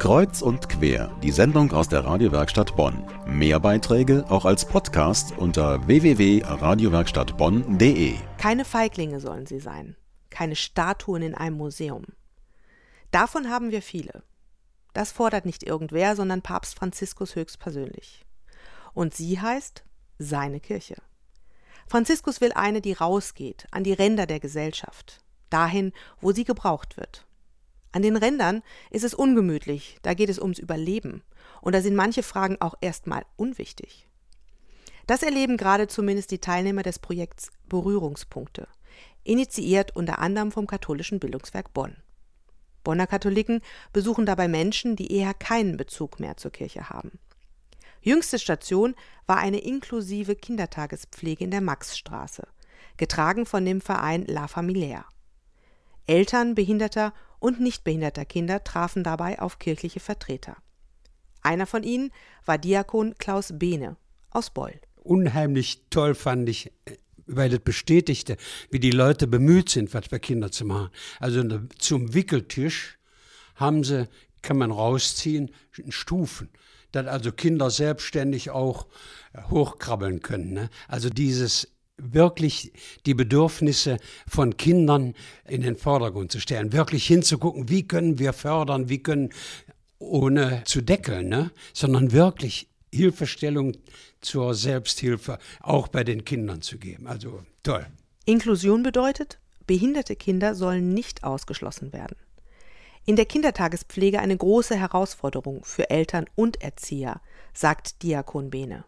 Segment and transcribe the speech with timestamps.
[0.00, 3.04] Kreuz und quer, die Sendung aus der Radiowerkstatt Bonn.
[3.26, 8.14] Mehr Beiträge auch als Podcast unter www.radiowerkstattbonn.de.
[8.38, 9.96] Keine Feiglinge sollen sie sein,
[10.30, 12.06] keine Statuen in einem Museum.
[13.10, 14.22] Davon haben wir viele.
[14.94, 18.24] Das fordert nicht irgendwer, sondern Papst Franziskus höchstpersönlich.
[18.94, 19.84] Und sie heißt
[20.18, 20.96] seine Kirche.
[21.86, 25.18] Franziskus will eine, die rausgeht, an die Ränder der Gesellschaft,
[25.50, 25.92] dahin,
[26.22, 27.26] wo sie gebraucht wird.
[27.92, 31.22] An den Rändern ist es ungemütlich, da geht es ums Überleben.
[31.60, 34.08] Und da sind manche Fragen auch erstmal unwichtig.
[35.06, 38.68] Das erleben gerade zumindest die Teilnehmer des Projekts Berührungspunkte,
[39.24, 41.96] initiiert unter anderem vom katholischen Bildungswerk Bonn.
[42.84, 43.60] Bonner Katholiken
[43.92, 47.18] besuchen dabei Menschen, die eher keinen Bezug mehr zur Kirche haben.
[48.00, 48.94] Jüngste Station
[49.26, 52.46] war eine inklusive Kindertagespflege in der Maxstraße,
[52.96, 55.04] getragen von dem Verein La Familière.
[56.06, 60.56] Eltern behinderter und nicht behinderter Kinder trafen dabei auf kirchliche Vertreter.
[61.42, 62.12] Einer von ihnen
[62.44, 63.96] war Diakon Klaus Behne
[64.30, 64.80] aus Beul.
[65.02, 66.70] Unheimlich toll fand ich,
[67.26, 68.36] weil es bestätigte,
[68.70, 70.90] wie die Leute bemüht sind, was für Kinder zu machen.
[71.18, 71.42] Also
[71.78, 72.98] zum Wickeltisch
[73.56, 74.08] haben sie,
[74.42, 75.50] kann man rausziehen,
[75.88, 76.50] Stufen
[76.92, 78.86] dass also Kinder selbstständig auch
[79.50, 80.52] hochkrabbeln können.
[80.52, 80.70] Ne?
[80.88, 81.68] Also dieses
[82.02, 82.72] wirklich
[83.06, 85.14] die Bedürfnisse von Kindern
[85.48, 89.30] in den Vordergrund zu stellen, wirklich hinzugucken, wie können wir fördern, wie können,
[89.98, 91.50] ohne zu deckeln, ne?
[91.72, 93.76] sondern wirklich Hilfestellung
[94.20, 97.06] zur Selbsthilfe auch bei den Kindern zu geben.
[97.06, 97.86] Also toll.
[98.24, 102.16] Inklusion bedeutet, behinderte Kinder sollen nicht ausgeschlossen werden.
[103.06, 107.20] In der Kindertagespflege eine große Herausforderung für Eltern und Erzieher,
[107.54, 108.84] sagt Diakon Behne.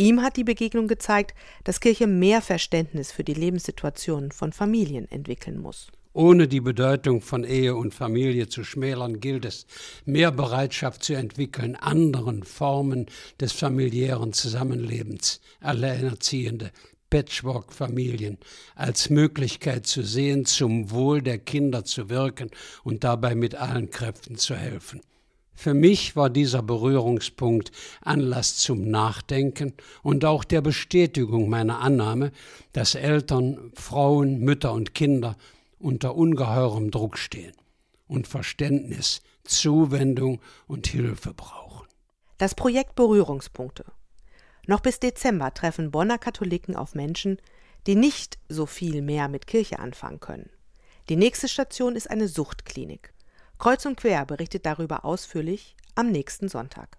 [0.00, 5.58] Ihm hat die Begegnung gezeigt, dass Kirche mehr Verständnis für die Lebenssituationen von Familien entwickeln
[5.58, 5.88] muss.
[6.14, 9.66] Ohne die Bedeutung von Ehe und Familie zu schmälern, gilt es,
[10.06, 16.70] mehr Bereitschaft zu entwickeln, anderen Formen des familiären Zusammenlebens, Alleinerziehende,
[17.10, 18.38] Patchwork-Familien
[18.76, 22.50] als Möglichkeit zu sehen, zum Wohl der Kinder zu wirken
[22.84, 25.02] und dabei mit allen Kräften zu helfen.
[25.60, 32.32] Für mich war dieser Berührungspunkt Anlass zum Nachdenken und auch der Bestätigung meiner Annahme,
[32.72, 35.36] dass Eltern, Frauen, Mütter und Kinder
[35.78, 37.52] unter ungeheurem Druck stehen
[38.08, 41.86] und Verständnis, Zuwendung und Hilfe brauchen.
[42.38, 43.84] Das Projekt Berührungspunkte.
[44.66, 47.36] Noch bis Dezember treffen Bonner Katholiken auf Menschen,
[47.86, 50.48] die nicht so viel mehr mit Kirche anfangen können.
[51.10, 53.12] Die nächste Station ist eine Suchtklinik.
[53.60, 56.96] Kreuz und quer berichtet darüber ausführlich am nächsten Sonntag.